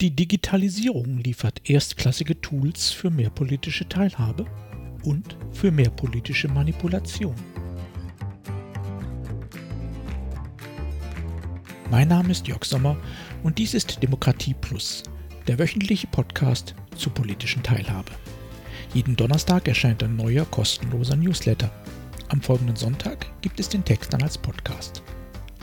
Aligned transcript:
Die 0.00 0.16
Digitalisierung 0.16 1.18
liefert 1.18 1.68
erstklassige 1.68 2.40
Tools 2.40 2.90
für 2.90 3.10
mehr 3.10 3.28
politische 3.28 3.86
Teilhabe 3.86 4.46
und 5.02 5.36
für 5.52 5.70
mehr 5.70 5.90
politische 5.90 6.48
Manipulation. 6.48 7.34
Mein 11.90 12.08
Name 12.08 12.30
ist 12.30 12.48
Jörg 12.48 12.64
Sommer 12.64 12.96
und 13.42 13.58
dies 13.58 13.74
ist 13.74 14.02
Demokratie 14.02 14.54
Plus, 14.54 15.02
der 15.46 15.58
wöchentliche 15.58 16.06
Podcast 16.06 16.74
zur 16.96 17.12
politischen 17.12 17.62
Teilhabe. 17.62 18.12
Jeden 18.94 19.16
Donnerstag 19.16 19.68
erscheint 19.68 20.02
ein 20.02 20.16
neuer 20.16 20.46
kostenloser 20.46 21.16
Newsletter. 21.16 21.70
Am 22.30 22.40
folgenden 22.40 22.76
Sonntag 22.76 23.26
gibt 23.42 23.60
es 23.60 23.68
den 23.68 23.84
Text 23.84 24.14
dann 24.14 24.22
als 24.22 24.38
Podcast. 24.38 25.02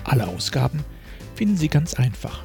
Alle 0.03 0.27
Ausgaben 0.27 0.85
finden 1.33 1.57
Sie 1.57 1.69
ganz 1.69 1.95
einfach 1.95 2.43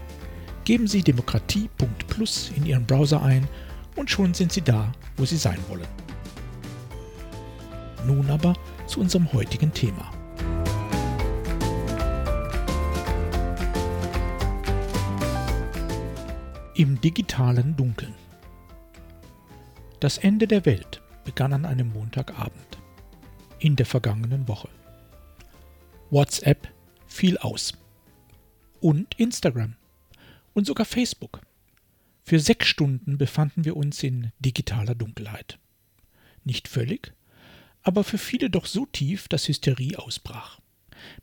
Geben 0.64 0.86
Sie 0.86 1.02
demokratie.plus 1.02 2.52
in 2.56 2.66
Ihren 2.66 2.86
Browser 2.86 3.20
ein 3.22 3.48
und 3.96 4.11
schon 4.11 4.32
sind 4.32 4.53
Sie 4.53 4.62
da, 4.62 4.93
wo 5.16 5.25
Sie 5.25 5.36
sein 5.36 5.58
wollen. 5.68 5.89
Nun 8.07 8.30
aber 8.30 8.54
zu 8.86 9.00
unserem 9.00 9.32
heutigen 9.32 9.72
Thema. 9.72 10.11
Im 16.75 17.00
digitalen 17.00 17.76
Dunkeln. 17.76 18.14
Das 19.98 20.18
Ende 20.18 20.46
der 20.46 20.64
Welt 20.64 21.03
begann 21.25 21.53
an 21.53 21.64
einem 21.64 21.92
Montagabend 21.92 22.79
in 23.58 23.76
der 23.76 23.86
vergangenen 23.86 24.48
Woche. 24.48 24.68
WhatsApp 26.11 26.68
fiel 27.06 27.39
aus. 27.39 27.72
Und 28.81 29.14
Instagram 29.18 29.76
und 30.54 30.66
sogar 30.66 30.86
Facebook. 30.86 31.40
Für 32.24 32.38
sechs 32.38 32.69
Stunden 32.69 33.19
befanden 33.19 33.64
wir 33.64 33.77
uns 33.77 34.02
in 34.02 34.33
digitaler 34.38 34.94
Dunkelheit. 34.94 35.58
Nicht 36.44 36.69
völlig, 36.69 37.12
aber 37.83 38.05
für 38.05 38.19
viele 38.19 38.48
doch 38.48 38.67
so 38.67 38.86
tief, 38.86 39.28
dass 39.28 39.48
Hysterie 39.48 39.98
ausbrach. 39.98 40.61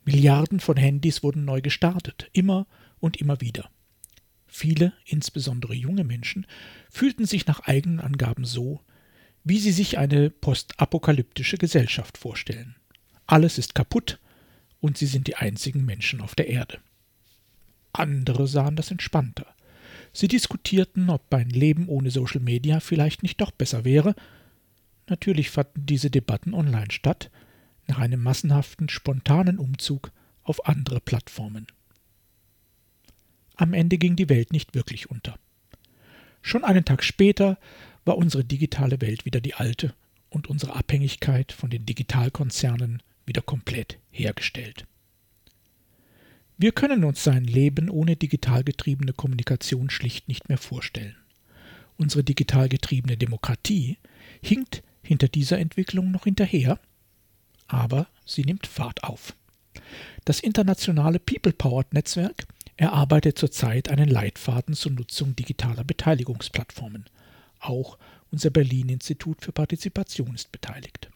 Milliarden 0.04 0.60
von 0.60 0.76
Handys 0.76 1.22
wurden 1.22 1.44
neu 1.44 1.62
gestartet, 1.62 2.28
immer 2.32 2.66
und 2.98 3.16
immer 3.16 3.40
wieder. 3.40 3.70
Viele, 4.46 4.92
insbesondere 5.06 5.74
junge 5.74 6.04
Menschen, 6.04 6.46
fühlten 6.90 7.24
sich 7.24 7.46
nach 7.46 7.60
eigenen 7.60 8.00
Angaben 8.00 8.44
so, 8.44 8.80
wie 9.44 9.58
sie 9.58 9.72
sich 9.72 9.96
eine 9.96 10.28
postapokalyptische 10.28 11.56
Gesellschaft 11.56 12.18
vorstellen. 12.18 12.76
Alles 13.26 13.58
ist 13.58 13.74
kaputt 13.74 14.18
und 14.80 14.98
sie 14.98 15.06
sind 15.06 15.28
die 15.28 15.36
einzigen 15.36 15.84
Menschen 15.84 16.20
auf 16.20 16.34
der 16.34 16.48
Erde. 16.48 16.80
Andere 17.92 18.46
sahen 18.46 18.76
das 18.76 18.90
entspannter. 18.90 19.46
Sie 20.12 20.28
diskutierten, 20.28 21.10
ob 21.10 21.32
ein 21.32 21.50
Leben 21.50 21.88
ohne 21.88 22.10
Social 22.10 22.40
Media 22.40 22.80
vielleicht 22.80 23.22
nicht 23.22 23.40
doch 23.40 23.50
besser 23.50 23.84
wäre. 23.84 24.14
Natürlich 25.08 25.50
fanden 25.50 25.86
diese 25.86 26.10
Debatten 26.10 26.54
online 26.54 26.90
statt, 26.90 27.30
nach 27.86 27.98
einem 27.98 28.22
massenhaften, 28.22 28.88
spontanen 28.88 29.58
Umzug 29.58 30.12
auf 30.42 30.66
andere 30.66 31.00
Plattformen. 31.00 31.66
Am 33.56 33.74
Ende 33.74 33.98
ging 33.98 34.16
die 34.16 34.28
Welt 34.28 34.52
nicht 34.52 34.74
wirklich 34.74 35.10
unter. 35.10 35.38
Schon 36.42 36.64
einen 36.64 36.84
Tag 36.84 37.04
später 37.04 37.58
war 38.04 38.16
unsere 38.16 38.44
digitale 38.44 39.00
Welt 39.00 39.24
wieder 39.24 39.40
die 39.40 39.54
alte 39.54 39.94
und 40.30 40.48
unsere 40.48 40.74
Abhängigkeit 40.74 41.52
von 41.52 41.70
den 41.70 41.84
Digitalkonzernen 41.84 43.02
wieder 43.26 43.42
komplett 43.42 43.98
hergestellt. 44.10 44.86
Wir 46.62 46.72
können 46.72 47.04
uns 47.04 47.24
sein 47.24 47.44
Leben 47.44 47.88
ohne 47.88 48.16
digital 48.16 48.64
getriebene 48.64 49.14
Kommunikation 49.14 49.88
schlicht 49.88 50.28
nicht 50.28 50.50
mehr 50.50 50.58
vorstellen. 50.58 51.16
Unsere 51.96 52.22
digital 52.22 52.68
getriebene 52.68 53.16
Demokratie 53.16 53.96
hinkt 54.42 54.82
hinter 55.02 55.28
dieser 55.28 55.58
Entwicklung 55.58 56.10
noch 56.10 56.24
hinterher, 56.24 56.78
aber 57.66 58.08
sie 58.26 58.44
nimmt 58.44 58.66
Fahrt 58.66 59.04
auf. 59.04 59.34
Das 60.26 60.40
internationale 60.40 61.18
People-Powered-Netzwerk 61.18 62.46
erarbeitet 62.76 63.38
zurzeit 63.38 63.88
einen 63.88 64.10
Leitfaden 64.10 64.74
zur 64.74 64.92
Nutzung 64.92 65.34
digitaler 65.34 65.84
Beteiligungsplattformen. 65.84 67.06
Auch 67.58 67.96
unser 68.30 68.50
Berlin-Institut 68.50 69.40
für 69.40 69.52
Partizipation 69.52 70.34
ist 70.34 70.52
beteiligt. 70.52 71.08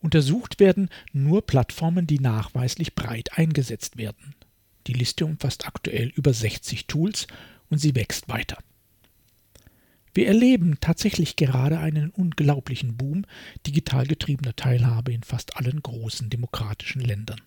Untersucht 0.00 0.58
werden 0.58 0.88
nur 1.12 1.44
Plattformen, 1.44 2.06
die 2.06 2.18
nachweislich 2.20 2.94
breit 2.94 3.36
eingesetzt 3.36 3.98
werden. 3.98 4.34
Die 4.88 4.94
Liste 4.94 5.26
umfasst 5.26 5.66
aktuell 5.66 6.08
über 6.08 6.32
60 6.32 6.86
Tools 6.86 7.26
und 7.68 7.78
sie 7.78 7.94
wächst 7.94 8.28
weiter. 8.28 8.58
Wir 10.14 10.26
erleben 10.26 10.78
tatsächlich 10.80 11.36
gerade 11.36 11.78
einen 11.78 12.10
unglaublichen 12.10 12.96
Boom 12.96 13.24
digital 13.66 14.06
getriebener 14.06 14.56
Teilhabe 14.56 15.12
in 15.12 15.22
fast 15.22 15.56
allen 15.56 15.82
großen 15.82 16.30
demokratischen 16.30 17.02
Ländern. 17.02 17.40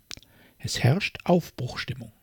Es 0.60 0.84
herrscht 0.84 1.18
Aufbruchstimmung. 1.24 2.14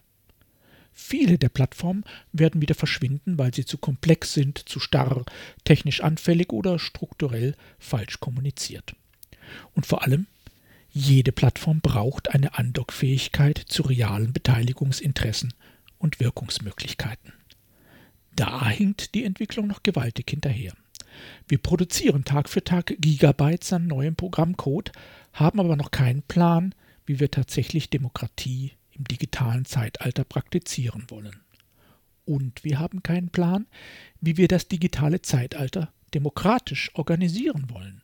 Viele 0.93 1.37
der 1.37 1.49
Plattformen 1.49 2.05
werden 2.33 2.63
wieder 2.63 2.75
verschwinden, 2.75 3.39
weil 3.39 3.53
sie 3.53 3.65
zu 3.65 3.77
komplex 3.77 4.33
sind, 4.33 4.69
zu 4.69 4.79
starr, 4.81 5.25
technisch 5.65 6.01
anfällig 6.01 6.53
oder 6.53 6.79
strukturell 6.79 7.57
falsch 7.79 8.21
kommuniziert. 8.21 8.95
Und 9.75 9.87
vor 9.87 10.03
allem 10.03 10.27
jede 10.99 11.31
Plattform 11.31 11.81
braucht 11.81 12.35
eine 12.35 12.59
Andockfähigkeit 12.59 13.57
zu 13.57 13.83
realen 13.83 14.33
Beteiligungsinteressen 14.33 15.55
und 15.99 16.19
Wirkungsmöglichkeiten. 16.19 17.33
Da 18.35 18.69
hinkt 18.69 19.15
die 19.15 19.25
Entwicklung 19.25 19.69
noch 19.69 19.85
gewaltig 19.85 20.31
hinterher. 20.31 20.73
Wir 21.47 21.59
produzieren 21.59 22.25
Tag 22.25 22.49
für 22.49 22.65
Tag 22.65 22.97
Gigabytes 22.99 23.73
an 23.73 23.87
neuem 23.87 24.17
Programmcode, 24.17 24.91
haben 25.33 25.61
aber 25.61 25.77
noch 25.77 25.93
keinen 25.93 26.23
Plan, 26.23 26.75
wie 27.07 27.21
wir 27.21 27.31
tatsächlich 27.31 27.91
Demokratie 27.91 28.73
im 28.91 29.05
digitalen 29.05 29.65
Zeitalter 29.65 30.25
praktizieren 30.25 31.05
wollen. 31.09 31.41
Und 32.25 32.65
wir 32.65 32.81
haben 32.81 33.05
keinen 33.05 33.31
Plan, 33.31 33.67
wie 34.21 34.37
wir 34.37 34.49
das 34.49 34.67
digitale 34.67 35.23
Zeitalter 35.23 35.93
demokratisch 36.13 36.91
organisieren 36.95 37.71
wollen. 37.71 38.03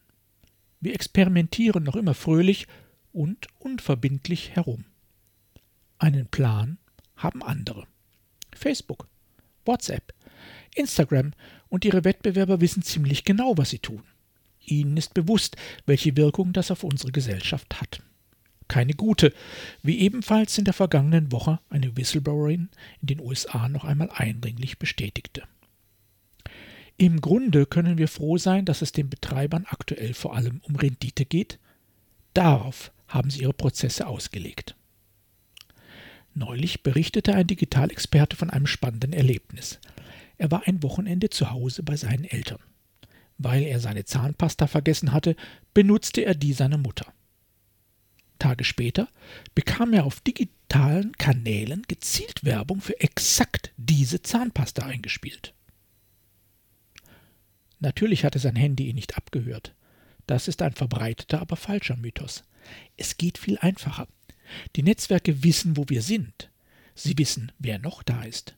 Wir 0.80 0.94
experimentieren 0.94 1.82
noch 1.82 1.96
immer 1.96 2.14
fröhlich 2.14 2.66
und 3.14 3.46
unverbindlich 3.58 4.50
herum. 4.50 4.84
Einen 5.98 6.26
Plan 6.26 6.78
haben 7.16 7.42
andere. 7.42 7.86
Facebook, 8.54 9.08
WhatsApp, 9.64 10.12
Instagram 10.74 11.32
und 11.68 11.84
ihre 11.84 12.04
Wettbewerber 12.04 12.60
wissen 12.60 12.82
ziemlich 12.82 13.24
genau, 13.24 13.56
was 13.56 13.70
sie 13.70 13.78
tun. 13.78 14.02
Ihnen 14.66 14.96
ist 14.96 15.14
bewusst, 15.14 15.56
welche 15.86 16.16
Wirkung 16.16 16.52
das 16.52 16.70
auf 16.70 16.84
unsere 16.84 17.12
Gesellschaft 17.12 17.80
hat. 17.80 18.02
Keine 18.66 18.94
gute, 18.94 19.32
wie 19.82 20.00
ebenfalls 20.00 20.58
in 20.58 20.64
der 20.64 20.74
vergangenen 20.74 21.30
Woche 21.32 21.60
eine 21.68 21.96
Whistleblowerin 21.96 22.70
in 23.00 23.06
den 23.06 23.20
USA 23.20 23.68
noch 23.68 23.84
einmal 23.84 24.10
eindringlich 24.10 24.78
bestätigte. 24.78 25.42
Im 26.96 27.20
Grunde 27.20 27.66
können 27.66 27.98
wir 27.98 28.08
froh 28.08 28.38
sein, 28.38 28.64
dass 28.64 28.80
es 28.80 28.92
den 28.92 29.10
Betreibern 29.10 29.66
aktuell 29.68 30.14
vor 30.14 30.34
allem 30.34 30.60
um 30.62 30.76
Rendite 30.76 31.26
geht. 31.26 31.58
Darauf 32.32 32.92
haben 33.08 33.30
sie 33.30 33.42
ihre 33.42 33.52
Prozesse 33.52 34.06
ausgelegt. 34.06 34.76
Neulich 36.34 36.82
berichtete 36.82 37.34
ein 37.34 37.46
Digitalexperte 37.46 38.36
von 38.36 38.50
einem 38.50 38.66
spannenden 38.66 39.12
Erlebnis. 39.12 39.78
Er 40.36 40.50
war 40.50 40.66
ein 40.66 40.82
Wochenende 40.82 41.30
zu 41.30 41.50
Hause 41.50 41.82
bei 41.82 41.96
seinen 41.96 42.24
Eltern. 42.24 42.58
Weil 43.38 43.62
er 43.62 43.80
seine 43.80 44.04
Zahnpasta 44.04 44.66
vergessen 44.66 45.12
hatte, 45.12 45.36
benutzte 45.74 46.22
er 46.24 46.34
die 46.34 46.52
seiner 46.52 46.78
Mutter. 46.78 47.12
Tage 48.38 48.64
später 48.64 49.08
bekam 49.54 49.92
er 49.92 50.04
auf 50.04 50.20
digitalen 50.20 51.12
Kanälen 51.12 51.82
gezielt 51.86 52.44
Werbung 52.44 52.80
für 52.80 52.98
exakt 53.00 53.72
diese 53.76 54.22
Zahnpasta 54.22 54.84
eingespielt. 54.84 55.54
Natürlich 57.78 58.24
hatte 58.24 58.38
sein 58.38 58.56
Handy 58.56 58.88
ihn 58.88 58.96
nicht 58.96 59.16
abgehört. 59.16 59.74
Das 60.26 60.48
ist 60.48 60.62
ein 60.62 60.72
verbreiteter, 60.72 61.40
aber 61.40 61.56
falscher 61.56 61.96
Mythos. 61.96 62.44
Es 62.96 63.16
geht 63.16 63.38
viel 63.38 63.58
einfacher. 63.58 64.08
Die 64.76 64.82
Netzwerke 64.82 65.42
wissen, 65.42 65.76
wo 65.76 65.84
wir 65.88 66.02
sind. 66.02 66.50
Sie 66.94 67.18
wissen, 67.18 67.52
wer 67.58 67.78
noch 67.78 68.02
da 68.02 68.22
ist. 68.22 68.54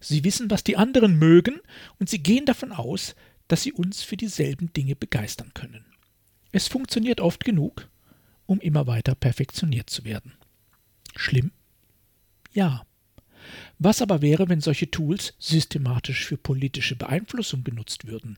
Sie 0.00 0.24
wissen, 0.24 0.50
was 0.50 0.64
die 0.64 0.76
anderen 0.76 1.18
mögen, 1.18 1.60
und 1.98 2.08
sie 2.08 2.22
gehen 2.22 2.44
davon 2.44 2.72
aus, 2.72 3.14
dass 3.46 3.62
sie 3.62 3.72
uns 3.72 4.02
für 4.02 4.16
dieselben 4.16 4.72
Dinge 4.72 4.96
begeistern 4.96 5.52
können. 5.54 5.84
Es 6.52 6.68
funktioniert 6.68 7.20
oft 7.20 7.44
genug, 7.44 7.88
um 8.46 8.60
immer 8.60 8.86
weiter 8.86 9.14
perfektioniert 9.14 9.90
zu 9.90 10.04
werden. 10.04 10.34
Schlimm? 11.16 11.52
Ja. 12.52 12.84
Was 13.78 14.02
aber 14.02 14.20
wäre, 14.20 14.48
wenn 14.48 14.60
solche 14.60 14.90
Tools 14.90 15.34
systematisch 15.38 16.24
für 16.26 16.36
politische 16.36 16.96
Beeinflussung 16.96 17.64
genutzt 17.64 18.06
würden, 18.06 18.36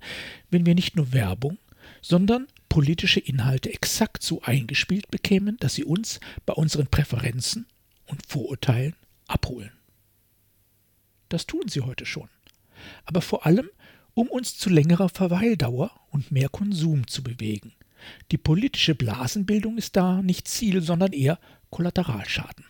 wenn 0.50 0.67
wir 0.67 0.75
nicht 0.75 0.97
nur 0.97 1.12
Werbung, 1.12 1.59
sondern 2.03 2.47
politische 2.70 3.20
Inhalte 3.20 3.70
exakt 3.70 4.22
so 4.22 4.40
eingespielt 4.40 5.11
bekämen, 5.11 5.58
dass 5.61 5.75
sie 5.75 5.84
uns 5.84 6.20
bei 6.46 6.55
unseren 6.55 6.87
Präferenzen 6.87 7.67
und 8.06 8.26
Vorurteilen 8.26 8.96
abholen? 9.26 9.72
Das 11.28 11.46
tun 11.46 11.69
sie 11.69 11.82
heute 11.82 12.06
schon. 12.06 12.31
aber 13.05 13.20
vor 13.22 13.46
allem, 13.46 13.69
um 14.14 14.28
uns 14.28 14.56
zu 14.56 14.70
längerer 14.70 15.08
Verweildauer 15.08 15.90
und 16.11 16.31
mehr 16.32 16.49
Konsum 16.49 17.06
zu 17.06 17.22
bewegen. 17.22 17.72
Die 18.31 18.38
politische 18.38 18.94
Blasenbildung 18.94 19.76
ist 19.76 19.96
da 19.96 20.22
nicht 20.22 20.49
Ziel, 20.49 20.82
sondern 20.82 21.12
eher 21.12 21.38
Kollateralschaden. 21.70 22.64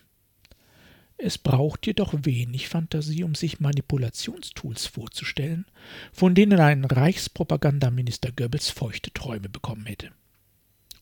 Es 1.23 1.37
braucht 1.37 1.85
jedoch 1.85 2.15
wenig 2.23 2.67
Fantasie, 2.67 3.23
um 3.23 3.35
sich 3.35 3.59
Manipulationstools 3.59 4.87
vorzustellen, 4.87 5.65
von 6.11 6.33
denen 6.33 6.59
ein 6.59 6.83
Reichspropagandaminister 6.83 8.31
Goebbels 8.31 8.71
feuchte 8.71 9.13
Träume 9.13 9.47
bekommen 9.47 9.85
hätte. 9.85 10.09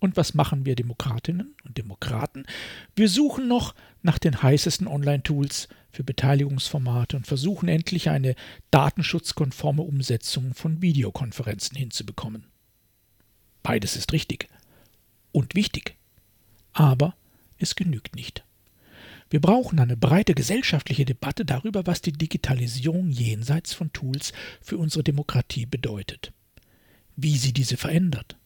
Und 0.02 0.18
was 0.18 0.34
machen 0.34 0.66
wir 0.66 0.76
Demokratinnen 0.76 1.56
und 1.64 1.78
Demokraten? 1.78 2.46
Wir 2.98 3.08
suchen 3.08 3.48
noch 3.48 3.76
nach 4.02 4.20
den 4.20 4.42
heißesten 4.42 4.88
Online-Tools 4.88 5.70
für 5.90 6.04
Beteiligungsformate 6.04 7.16
und 7.16 7.26
versuchen 7.26 7.70
endlich 7.70 8.10
eine 8.10 8.36
datenschutzkonforme 8.72 9.82
Umsetzung 9.82 10.54
von 10.54 10.82
Videokonferenzen 10.82 11.78
hinzubekommen. 11.78 12.46
Beides 13.64 13.96
ist 13.96 14.12
richtig 14.12 14.50
und 15.32 15.56
wichtig, 15.56 15.96
aber 16.74 17.16
es 17.58 17.76
genügt 17.76 18.16
nicht. 18.16 18.44
Wir 19.30 19.42
brauchen 19.42 19.80
eine 19.80 19.96
breite 19.96 20.34
gesellschaftliche 20.34 21.06
Debatte 21.06 21.46
darüber, 21.46 21.86
was 21.86 22.02
die 22.02 22.12
Digitalisierung 22.12 23.10
jenseits 23.10 23.74
von 23.74 23.94
Tools 23.94 24.34
für 24.62 24.78
unsere 24.78 25.04
Demokratie 25.04 25.66
bedeutet, 25.66 26.34
wie 27.16 27.38
sie 27.38 27.54
diese 27.54 27.78
verändert 27.78 28.38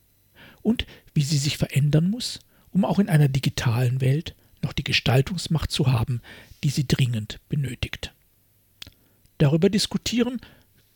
und 0.61 0.85
wie 1.13 1.23
sie 1.23 1.37
sich 1.37 1.57
verändern 1.57 2.09
muss, 2.09 2.39
um 2.71 2.83
auch 2.83 2.99
in 2.99 3.07
einer 3.07 3.29
digitalen 3.29 4.01
Welt 4.01 4.35
noch 4.61 4.73
die 4.73 4.83
Gestaltungsmacht 4.83 5.71
zu 5.71 5.91
haben, 5.91 6.21
die 6.63 6.69
sie 6.69 6.87
dringend 6.87 7.39
benötigt. 7.49 8.13
Darüber 9.37 9.69
diskutieren 9.69 10.41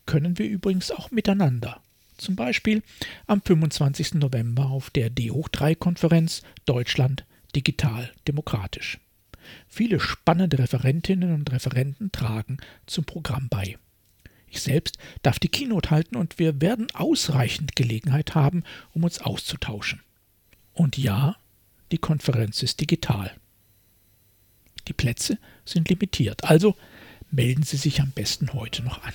können 0.06 0.38
wir 0.38 0.46
übrigens 0.48 0.90
auch 0.90 1.10
miteinander. 1.10 1.82
Zum 2.16 2.34
Beispiel 2.34 2.82
am 3.26 3.40
25. 3.40 4.14
November 4.14 4.66
auf 4.66 4.90
der 4.90 5.08
D-3-Konferenz 5.10 6.42
Deutschland 6.64 7.24
digital 7.54 8.12
demokratisch. 8.26 8.98
Viele 9.68 10.00
spannende 10.00 10.58
Referentinnen 10.58 11.34
und 11.34 11.50
Referenten 11.52 12.12
tragen 12.12 12.58
zum 12.86 13.04
Programm 13.04 13.48
bei. 13.48 13.76
Ich 14.50 14.60
selbst 14.60 14.98
darf 15.22 15.38
die 15.38 15.48
Keynote 15.48 15.90
halten 15.90 16.16
und 16.16 16.38
wir 16.38 16.60
werden 16.60 16.86
ausreichend 16.94 17.76
Gelegenheit 17.76 18.34
haben, 18.34 18.64
um 18.92 19.04
uns 19.04 19.20
auszutauschen. 19.20 20.00
Und 20.72 20.96
ja, 20.96 21.36
die 21.92 21.98
Konferenz 21.98 22.62
ist 22.62 22.80
digital. 22.80 23.32
Die 24.86 24.92
Plätze 24.94 25.38
sind 25.64 25.88
limitiert, 25.88 26.44
also 26.44 26.76
melden 27.30 27.62
Sie 27.62 27.76
sich 27.76 28.00
am 28.00 28.10
besten 28.10 28.52
heute 28.54 28.82
noch 28.82 29.02
an. 29.02 29.12